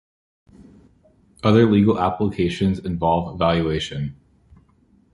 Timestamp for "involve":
2.79-3.37